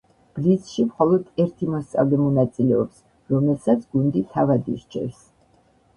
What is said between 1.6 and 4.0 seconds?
მოსწავლე მონაწილეობს, რომელსაც